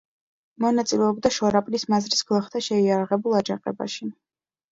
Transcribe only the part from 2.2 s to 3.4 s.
გლეხთა შეიარაღებულ